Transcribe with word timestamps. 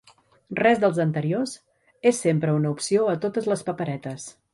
Res 0.59 0.79
dels 0.83 1.01
anteriors 1.03 1.53
és 2.11 2.21
sempre 2.27 2.55
una 2.61 2.71
opció 2.77 3.05
a 3.13 3.15
totes 3.27 3.51
les 3.53 3.63
paperetes. 3.69 4.27